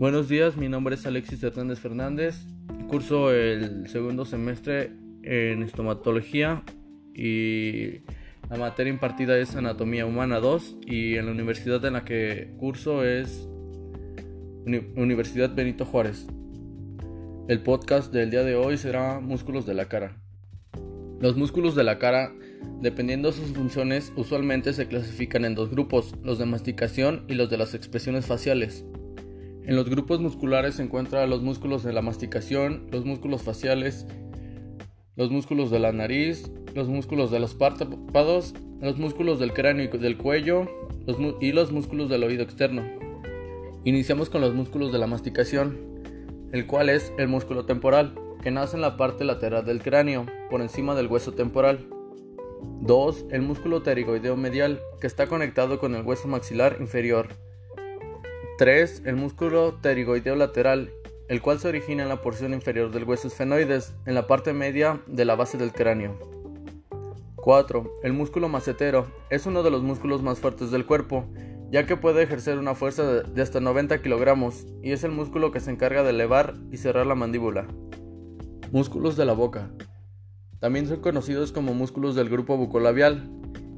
[0.00, 2.34] Buenos días, mi nombre es Alexis Hernández Fernández.
[2.88, 6.62] Curso el segundo semestre en estomatología
[7.14, 7.98] y
[8.48, 13.04] la materia impartida es Anatomía Humana 2 y en la universidad en la que curso
[13.04, 13.46] es
[14.96, 16.26] Universidad Benito Juárez.
[17.48, 20.16] El podcast del día de hoy será músculos de la cara.
[21.20, 22.32] Los músculos de la cara,
[22.80, 27.50] dependiendo de sus funciones, usualmente se clasifican en dos grupos, los de masticación y los
[27.50, 28.86] de las expresiones faciales.
[29.64, 34.06] En los grupos musculares se encuentran los músculos de la masticación, los músculos faciales,
[35.16, 39.98] los músculos de la nariz, los músculos de los párpados, los músculos del cráneo y
[39.98, 40.66] del cuello
[41.40, 42.82] y los músculos del oído externo.
[43.84, 45.78] Iniciamos con los músculos de la masticación,
[46.52, 50.62] el cual es el músculo temporal, que nace en la parte lateral del cráneo, por
[50.62, 51.86] encima del hueso temporal.
[52.80, 53.26] 2.
[53.30, 57.28] El músculo pterigoideo medial, que está conectado con el hueso maxilar inferior.
[58.60, 59.04] 3.
[59.06, 60.90] El músculo pterigoideo lateral,
[61.30, 65.00] el cual se origina en la porción inferior del hueso esfenoides, en la parte media
[65.06, 66.18] de la base del cráneo.
[67.36, 67.90] 4.
[68.02, 71.24] El músculo macetero es uno de los músculos más fuertes del cuerpo,
[71.70, 75.60] ya que puede ejercer una fuerza de hasta 90 kilogramos y es el músculo que
[75.60, 77.66] se encarga de elevar y cerrar la mandíbula.
[78.72, 79.70] Músculos de la boca.
[80.58, 83.26] También son conocidos como músculos del grupo bucolabial,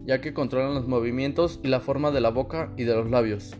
[0.06, 3.54] ya que controlan los movimientos y la forma de la boca y de los labios.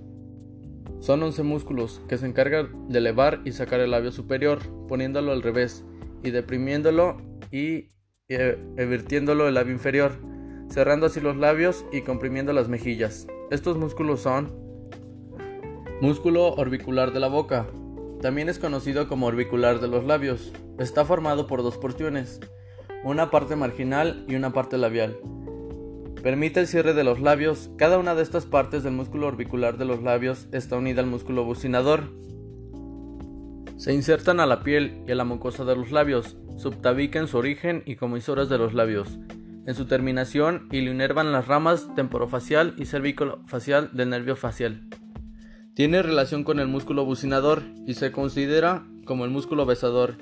[1.03, 5.43] Son 11 músculos que se encargan de elevar y sacar el labio superior, poniéndolo al
[5.43, 5.85] revés
[6.23, 7.89] y deprimiéndolo y
[8.29, 10.13] evirtiéndolo el labio inferior,
[10.69, 13.27] cerrando así los labios y comprimiendo las mejillas.
[13.51, 14.53] Estos músculos son
[16.01, 17.67] músculo orbicular de la boca,
[18.21, 20.53] también es conocido como orbicular de los labios.
[20.79, 22.39] Está formado por dos porciones,
[23.03, 25.19] una parte marginal y una parte labial.
[26.23, 27.69] Permite el cierre de los labios.
[27.77, 31.45] Cada una de estas partes del músculo orbicular de los labios está unida al músculo
[31.45, 32.13] bucinador.
[33.77, 37.39] Se insertan a la piel y a la mucosa de los labios, subtabica en su
[37.39, 39.19] origen y comisuras de los labios,
[39.67, 44.89] en su terminación y inervan las ramas temporofacial y cervicofacial del nervio facial.
[45.75, 50.19] Tiene relación con el músculo bucinador y se considera como el músculo besador.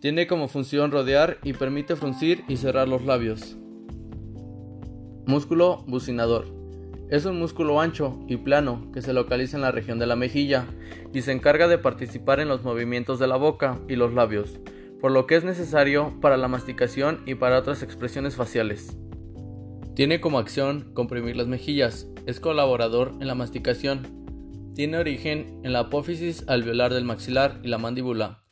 [0.00, 3.56] Tiene como función rodear y permite fruncir y cerrar los labios.
[5.26, 6.48] Músculo bucinador.
[7.08, 10.66] Es un músculo ancho y plano que se localiza en la región de la mejilla
[11.14, 14.60] y se encarga de participar en los movimientos de la boca y los labios,
[15.00, 18.98] por lo que es necesario para la masticación y para otras expresiones faciales.
[19.94, 25.80] Tiene como acción comprimir las mejillas, es colaborador en la masticación, tiene origen en la
[25.80, 28.42] apófisis alveolar del maxilar y la mandíbula,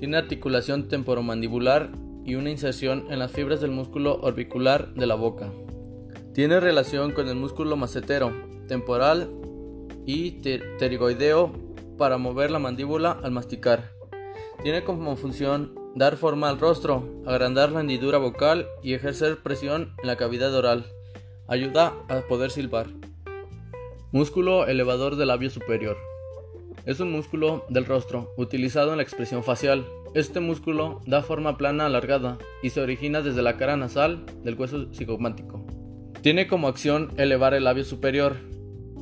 [0.00, 1.92] tiene articulación temporomandibular
[2.24, 5.52] y una inserción en las fibras del músculo orbicular de la boca.
[6.32, 8.32] Tiene relación con el músculo macetero,
[8.68, 9.28] temporal
[10.06, 11.52] y pterigoideo
[11.98, 13.90] para mover la mandíbula al masticar.
[14.62, 20.06] Tiene como función dar forma al rostro, agrandar la hendidura vocal y ejercer presión en
[20.06, 20.86] la cavidad oral.
[21.48, 22.86] Ayuda a poder silbar.
[24.12, 25.96] Músculo elevador del labio superior.
[26.86, 29.84] Es un músculo del rostro utilizado en la expresión facial.
[30.14, 34.92] Este músculo da forma plana alargada y se origina desde la cara nasal del hueso
[34.92, 35.59] cigomático.
[36.22, 38.36] Tiene como acción elevar el labio superior.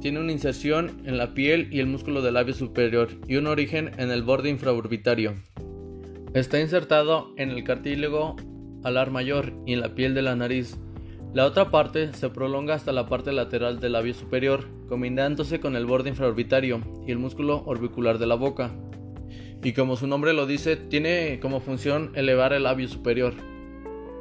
[0.00, 3.90] Tiene una inserción en la piel y el músculo del labio superior y un origen
[3.98, 5.34] en el borde infraorbitario.
[6.32, 8.36] Está insertado en el cartílago
[8.84, 10.78] alar mayor y en la piel de la nariz.
[11.34, 15.86] La otra parte se prolonga hasta la parte lateral del labio superior, combinándose con el
[15.86, 18.70] borde infraorbitario y el músculo orbicular de la boca.
[19.64, 23.34] Y como su nombre lo dice, tiene como función elevar el labio superior.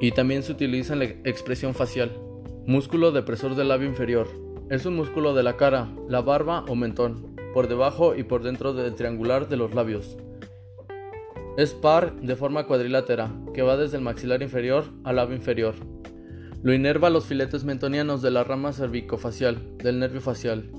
[0.01, 2.26] Y también se utiliza en la expresión facial.
[2.67, 4.27] Músculo depresor del labio inferior.
[4.69, 8.73] Es un músculo de la cara, la barba o mentón, por debajo y por dentro
[8.73, 10.17] del triangular de los labios.
[11.55, 15.75] Es par de forma cuadrilátera, que va desde el maxilar inferior al labio inferior.
[16.61, 20.69] Lo inerva los filetes mentonianos de la rama cervicofacial, del nervio facial.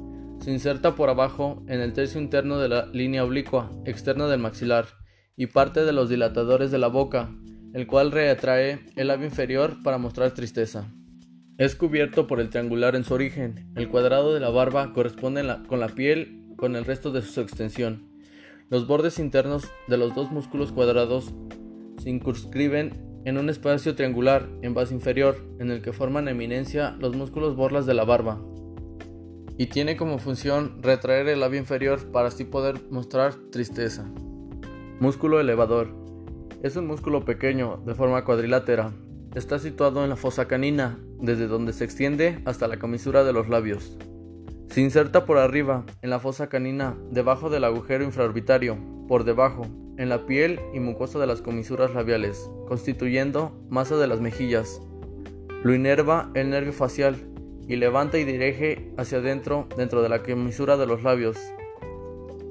[0.40, 4.84] Se inserta por abajo en el tercio interno de la línea oblicua externa del maxilar
[5.38, 7.30] y parte de los dilatadores de la boca,
[7.72, 10.92] el cual reatrae el labio inferior para mostrar tristeza.
[11.58, 13.66] Es cubierto por el triangular en su origen.
[13.74, 18.08] El cuadrado de la barba corresponde con la piel con el resto de su extensión.
[18.70, 21.34] Los bordes internos de los dos músculos cuadrados
[22.00, 22.92] se incurscriben
[23.24, 27.86] en un espacio triangular en base inferior, en el que forman eminencia los músculos borlas
[27.86, 28.40] de la barba.
[29.56, 34.08] Y tiene como función retraer el labio inferior para así poder mostrar tristeza.
[35.00, 35.92] Músculo elevador.
[36.62, 38.92] Es un músculo pequeño, de forma cuadrilátera,
[39.38, 43.48] Está situado en la fosa canina, desde donde se extiende hasta la comisura de los
[43.48, 43.96] labios.
[44.68, 48.76] Se inserta por arriba, en la fosa canina, debajo del agujero infraorbitario,
[49.06, 49.64] por debajo,
[49.96, 54.82] en la piel y mucosa de las comisuras labiales, constituyendo masa de las mejillas.
[55.62, 57.14] Lo inerva el nervio facial
[57.68, 61.38] y levanta y dirige hacia adentro dentro de la comisura de los labios.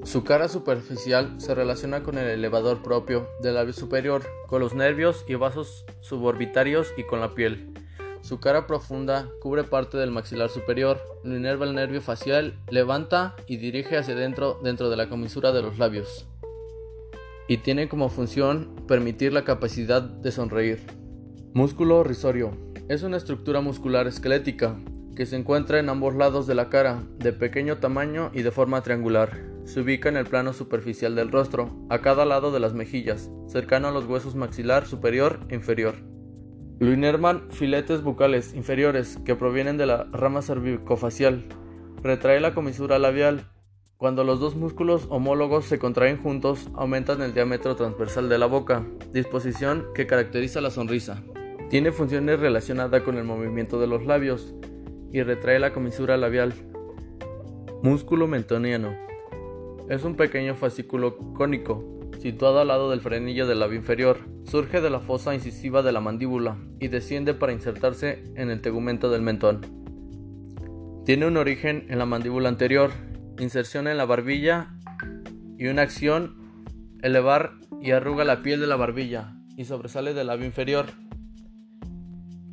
[0.08, 5.22] Su cara superficial se relaciona con el elevador propio del labio superior, con los nervios
[5.28, 7.74] y vasos suborbitarios y con la piel.
[8.22, 13.58] Su cara profunda cubre parte del maxilar superior, lo inerva el nervio facial, levanta y
[13.58, 16.24] dirige hacia adentro dentro de la comisura de los labios.
[17.46, 20.86] Y tiene como función permitir la capacidad de sonreír.
[21.52, 22.56] Músculo risorio.
[22.88, 24.74] Es una estructura muscular esquelética
[25.18, 28.82] que se encuentra en ambos lados de la cara, de pequeño tamaño y de forma
[28.82, 29.36] triangular.
[29.64, 33.88] Se ubica en el plano superficial del rostro, a cada lado de las mejillas, cercano
[33.88, 35.96] a los huesos maxilar superior e inferior.
[36.78, 41.46] Lo inervan filetes bucales inferiores que provienen de la rama cervicofacial.
[42.00, 43.48] Retrae la comisura labial.
[43.96, 48.86] Cuando los dos músculos homólogos se contraen juntos, aumentan el diámetro transversal de la boca,
[49.12, 51.24] disposición que caracteriza la sonrisa.
[51.70, 54.54] Tiene funciones relacionadas con el movimiento de los labios
[55.12, 56.54] y retrae la comisura labial.
[57.82, 58.94] Músculo mentoniano.
[59.88, 64.18] Es un pequeño fascículo cónico situado al lado del frenillo del labio inferior.
[64.44, 69.10] Surge de la fosa incisiva de la mandíbula y desciende para insertarse en el tegumento
[69.10, 69.60] del mentón.
[71.04, 72.90] Tiene un origen en la mandíbula anterior,
[73.38, 74.74] inserción en la barbilla
[75.56, 76.36] y una acción
[77.02, 80.86] elevar y arruga la piel de la barbilla y sobresale del labio inferior.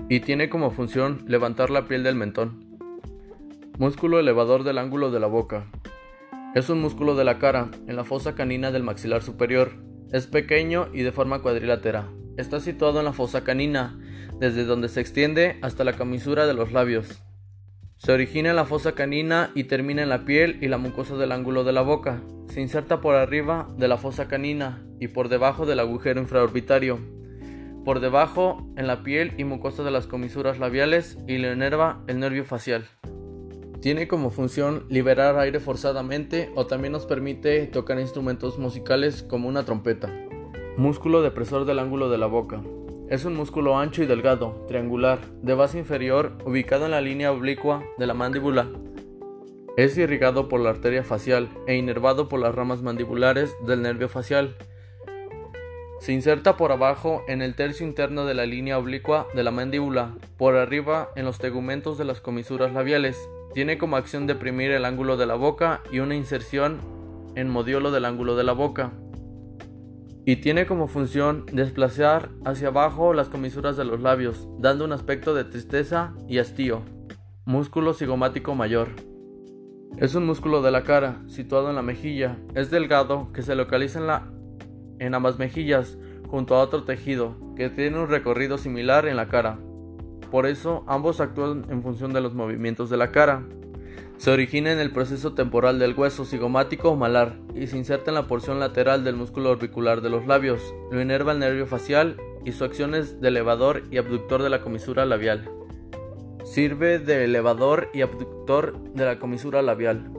[0.07, 2.63] Y tiene como función levantar la piel del mentón.
[3.80, 5.66] Músculo elevador del ángulo de la boca.
[6.54, 9.72] Es un músculo de la cara, en la fosa canina del maxilar superior.
[10.12, 12.07] Es pequeño y de forma cuadrilátera.
[12.38, 14.00] Está situado en la fosa canina,
[14.40, 17.24] desde donde se extiende hasta la camisura de los labios.
[17.98, 21.31] Se origina en la fosa canina y termina en la piel y la mucosa del
[21.31, 22.22] ángulo de la boca.
[22.48, 27.15] Se inserta por arriba de la fosa canina y por debajo del agujero infraorbitario.
[27.86, 32.20] Por debajo en la piel y mucosa de las comisuras labiales y le enerva el
[32.20, 32.88] nervio facial.
[33.80, 39.66] Tiene como función liberar aire forzadamente o también nos permite tocar instrumentos musicales como una
[39.66, 40.12] trompeta.
[40.78, 42.64] Músculo depresor del ángulo de la boca.
[43.08, 47.84] Es un músculo ancho y delgado, triangular, de base inferior, ubicado en la línea oblicua
[48.00, 48.68] de la mandíbula.
[49.78, 54.56] Es irrigado por la arteria facial e inervado por las ramas mandibulares del nervio facial.
[56.06, 60.13] Se inserta por abajo en el tercio interno de la línea oblicua de la mandíbula,
[60.38, 63.18] por arriba en los tegumentos de las comisuras labiales
[63.56, 66.78] tiene como acción deprimir el ángulo de la boca y una inserción
[67.34, 68.92] en modiolo del ángulo de la boca.
[70.25, 75.34] Y tiene como función desplazar hacia abajo las comisuras de los labios, dando un aspecto
[75.34, 76.84] de tristeza y hastío.
[77.46, 78.90] Músculo cigomático mayor.
[79.98, 82.38] Es un músculo de la cara, situado en la mejilla.
[82.54, 84.35] Es delgado, que se localiza en, la,
[85.00, 85.97] en ambas mejillas,
[86.27, 89.59] junto a otro tejido, que tiene un recorrido similar en la cara.
[90.31, 93.44] Por eso ambos actúan en función de los movimientos de la cara.
[94.18, 98.15] Se origina en el proceso temporal del hueso cigomático o malar y se inserta en
[98.15, 100.62] la porción lateral del músculo orbicular de los labios.
[100.92, 104.62] Lo inerva el nervio facial y su acción es de elevador y abductor de la
[104.62, 105.50] comisura labial.
[106.44, 110.11] Sirve de elevador y abductor de la comisura labial.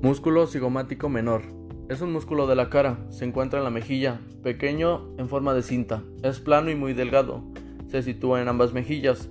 [0.00, 1.55] Músculo cigomático menor.
[1.88, 5.62] Es un músculo de la cara, se encuentra en la mejilla, pequeño en forma de
[5.62, 7.44] cinta, es plano y muy delgado,
[7.86, 9.30] se sitúa en ambas mejillas,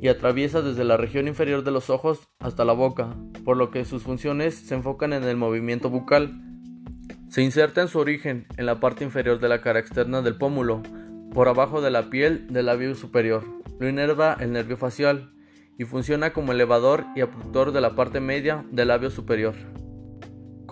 [0.00, 3.84] y atraviesa desde la región inferior de los ojos hasta la boca, por lo que
[3.84, 6.42] sus funciones se enfocan en el movimiento bucal.
[7.28, 10.82] Se inserta en su origen en la parte inferior de la cara externa del pómulo,
[11.32, 13.44] por abajo de la piel del labio superior.
[13.78, 15.32] Lo inerva el nervio facial
[15.78, 19.54] y funciona como elevador y abductor de la parte media del labio superior.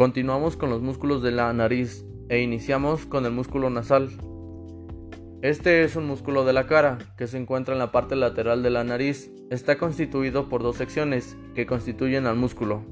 [0.00, 4.08] Continuamos con los músculos de la nariz e iniciamos con el músculo nasal.
[5.42, 8.70] Este es un músculo de la cara que se encuentra en la parte lateral de
[8.70, 9.30] la nariz.
[9.50, 12.82] Está constituido por dos secciones que constituyen al músculo,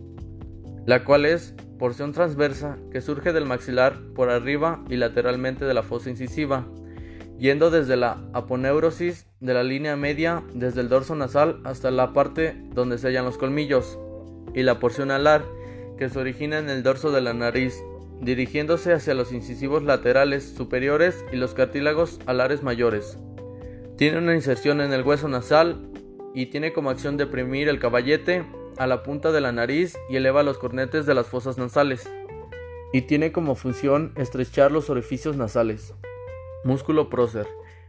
[0.84, 5.82] la cual es porción transversa que surge del maxilar por arriba y lateralmente de la
[5.82, 6.66] fosa incisiva,
[7.38, 12.54] yendo desde la aponeurosis de la línea media desde el dorso nasal hasta la parte
[12.74, 13.98] donde se hallan los colmillos,
[14.52, 15.42] y la porción alar
[15.98, 17.82] que se origina en el dorso de la nariz
[18.20, 23.18] dirigiéndose hacia los incisivos laterales superiores y los cartílagos alares mayores.
[23.96, 25.90] Tiene una inserción en el hueso nasal
[26.34, 28.44] y tiene como acción deprimir el caballete
[28.76, 32.08] a la punta de la nariz y eleva los cornetes de las fosas nasales.
[32.92, 35.94] Y tiene como función estrechar los orificios nasales.
[36.64, 37.46] Músculo prócer.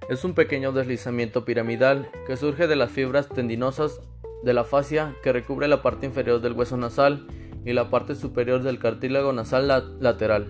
[0.09, 4.01] Es un pequeño deslizamiento piramidal que surge de las fibras tendinosas
[4.43, 7.27] de la fascia que recubre la parte inferior del hueso nasal
[7.65, 9.67] y la parte superior del cartílago nasal
[9.99, 10.47] lateral.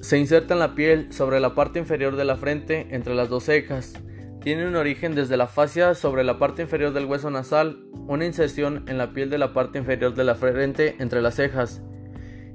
[0.00, 3.44] Se inserta en la piel sobre la parte inferior de la frente entre las dos
[3.44, 3.94] cejas.
[4.42, 8.84] Tiene un origen desde la fascia sobre la parte inferior del hueso nasal, una inserción
[8.88, 11.82] en la piel de la parte inferior de la frente entre las cejas.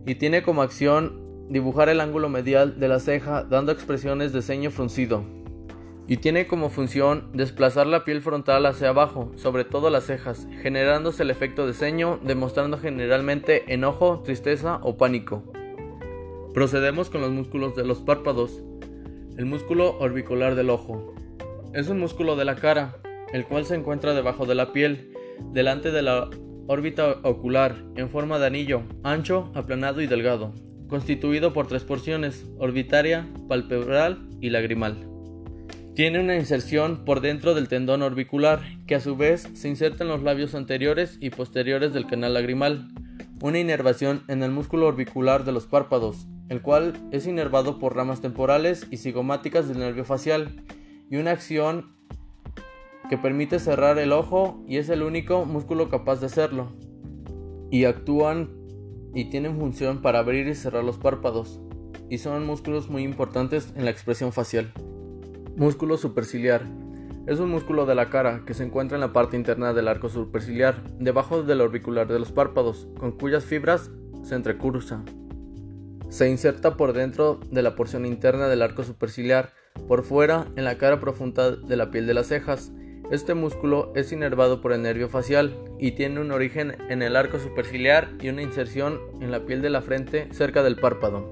[0.05, 4.69] Y tiene como acción dibujar el ángulo medial de la ceja dando expresiones de ceño
[4.69, 5.36] fruncido
[6.07, 11.23] y tiene como función desplazar la piel frontal hacia abajo, sobre todo las cejas, generándose
[11.23, 15.43] el efecto de ceño, demostrando generalmente enojo, tristeza o pánico.
[16.53, 18.63] Procedemos con los músculos de los párpados.
[19.37, 21.13] El músculo orbicular del ojo.
[21.73, 22.97] Es un músculo de la cara,
[23.33, 25.11] el cual se encuentra debajo de la piel,
[25.51, 26.29] delante de la
[26.67, 30.53] órbita ocular, en forma de anillo, ancho, aplanado y delgado,
[30.87, 35.16] constituido por tres porciones, orbitaria, palpebral y lagrimal.
[35.97, 40.09] Tiene una inserción por dentro del tendón orbicular, que a su vez se inserta en
[40.11, 42.89] los labios anteriores y posteriores del canal lagrimal.
[43.41, 48.21] Una inervación en el músculo orbicular de los párpados, el cual es inervado por ramas
[48.21, 50.63] temporales y cigomáticas del nervio facial,
[51.09, 51.95] y una acción
[53.09, 56.73] que permite cerrar el ojo y es el único músculo capaz de hacerlo.
[57.71, 58.51] Y actúan
[59.15, 61.59] y tienen función para abrir y cerrar los párpados,
[62.07, 64.71] y son músculos muy importantes en la expresión facial.
[65.57, 66.61] Músculo superciliar.
[67.25, 70.07] Es un músculo de la cara que se encuentra en la parte interna del arco
[70.07, 73.89] superciliar, debajo del orbicular de los párpados, con cuyas fibras
[74.21, 75.01] se entrecruza.
[76.09, 79.49] Se inserta por dentro de la porción interna del arco superciliar,
[79.87, 82.71] por fuera en la cara profunda de la piel de las cejas.
[83.09, 87.39] Este músculo es inervado por el nervio facial y tiene un origen en el arco
[87.39, 91.25] superciliar y una inserción en la piel de la frente cerca del párpado.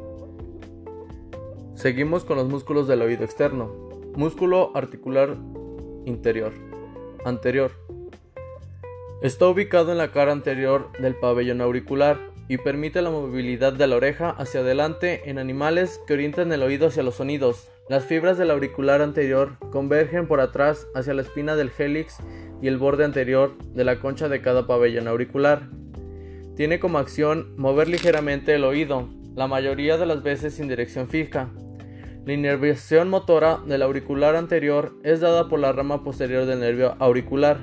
[1.75, 3.85] Seguimos con los músculos del oído externo.
[4.17, 5.35] Músculo articular
[6.05, 6.53] interior.
[7.25, 7.71] Anterior.
[9.21, 12.17] Está ubicado en la cara anterior del pabellón auricular
[12.47, 16.87] y permite la movilidad de la oreja hacia adelante en animales que orientan el oído
[16.87, 17.69] hacia los sonidos.
[17.89, 22.19] Las fibras del auricular anterior convergen por atrás hacia la espina del hélix
[22.61, 25.67] y el borde anterior de la concha de cada pabellón auricular.
[26.55, 31.49] Tiene como acción mover ligeramente el oído, la mayoría de las veces sin dirección fija.
[32.25, 37.59] La inervación motora del auricular anterior es dada por la rama posterior del nervio auricular,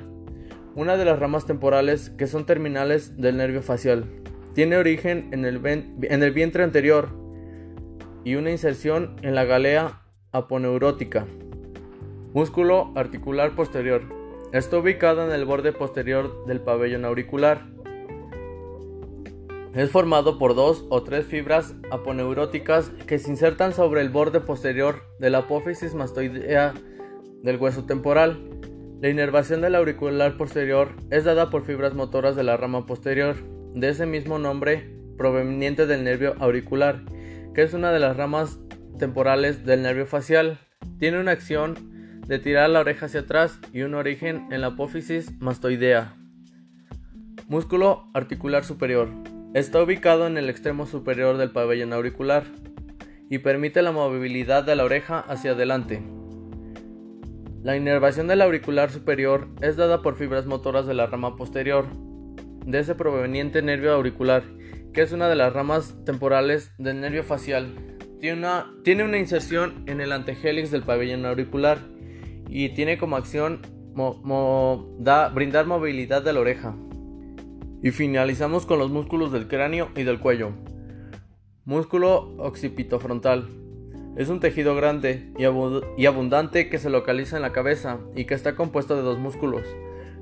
[0.73, 4.05] una de las ramas temporales que son terminales del nervio facial.
[4.53, 7.09] Tiene origen en el, en el vientre anterior
[8.23, 10.01] y una inserción en la galea
[10.31, 11.27] aponeurótica.
[12.33, 14.03] Músculo articular posterior.
[14.53, 17.65] Está ubicado en el borde posterior del pabellón auricular.
[19.73, 25.01] Es formado por dos o tres fibras aponeuróticas que se insertan sobre el borde posterior
[25.17, 26.75] de la apófisis mastoidea
[27.41, 28.39] del hueso temporal.
[29.01, 33.35] La inervación del auricular posterior es dada por fibras motoras de la rama posterior,
[33.73, 37.01] de ese mismo nombre proveniente del nervio auricular,
[37.55, 38.59] que es una de las ramas
[38.99, 40.59] temporales del nervio facial.
[40.99, 45.31] Tiene una acción de tirar la oreja hacia atrás y un origen en la apófisis
[45.41, 46.15] mastoidea.
[47.47, 49.09] Músculo articular superior.
[49.53, 52.43] Está ubicado en el extremo superior del pabellón auricular
[53.29, 56.01] y permite la movilidad de la oreja hacia adelante.
[57.61, 61.85] La inervación del auricular superior es dada por fibras motoras de la rama posterior
[62.65, 64.41] de ese proveniente nervio auricular,
[64.91, 67.75] que es una de las ramas temporales del nervio facial.
[68.19, 71.77] Tiene una, inserción en el antehélix del pabellón auricular
[72.49, 73.61] y tiene como acción
[75.35, 76.75] brindar movilidad de la oreja.
[77.83, 80.51] Y finalizamos con los músculos del cráneo y del cuello.
[81.65, 83.49] Músculo occipitofrontal.
[84.15, 88.55] Es un tejido grande y, abundante que se localiza en la cabeza y que está
[88.55, 89.63] compuesto de dos músculos,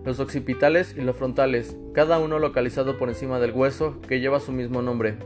[0.03, 4.51] los occipitales y los frontales, cada uno localizado por encima del hueso que lleva su
[4.51, 5.17] mismo nombre.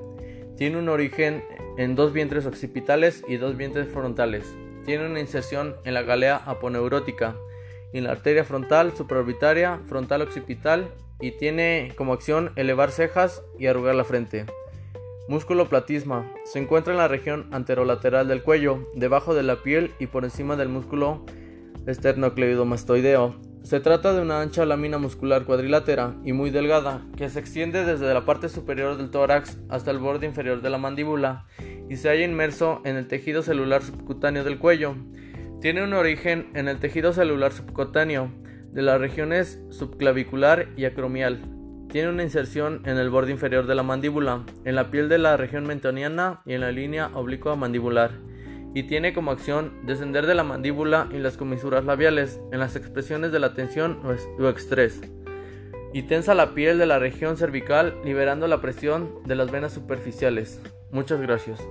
[0.57, 1.41] Tiene un origen
[1.77, 4.45] en dos vientres occipitales y dos vientres frontales.
[4.85, 7.37] Tiene una inserción en la galea aponeurótica
[7.93, 13.95] en la arteria frontal, supraorbitaria, frontal occipital y tiene como acción elevar cejas y arrugar
[13.95, 14.45] la frente.
[15.27, 16.31] Músculo platisma.
[16.43, 20.55] Se encuentra en la región anterolateral del cuello, debajo de la piel y por encima
[20.55, 21.25] del músculo
[21.87, 23.35] esternocleidomastoideo.
[23.63, 28.13] Se trata de una ancha lámina muscular cuadrilátera y muy delgada, que se extiende desde
[28.13, 31.47] la parte superior del tórax hasta el borde inferior de la mandíbula
[31.89, 34.95] y se halla inmerso en el tejido celular subcutáneo del cuello.
[35.61, 38.29] Tiene un origen en el tejido celular subcutáneo,
[38.75, 41.39] de las regiones subclavicular y acromial.
[41.89, 45.37] Tiene una inserción en el borde inferior de la mandíbula, en la piel de la
[45.37, 48.11] región mentoniana y en la línea oblicua mandibular.
[48.73, 53.31] Y tiene como acción descender de la mandíbula y las comisuras labiales en las expresiones
[53.31, 55.01] de la tensión o estrés.
[55.93, 60.59] y tensa la piel de la región cervical liberando la presión de las venas superficiales.
[60.91, 61.65] Muchas gracias.